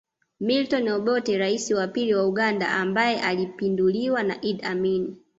[0.39, 5.15] Milton Obote Rais wa pili wa Uganda ambaye alipinduliwa na Idi Amin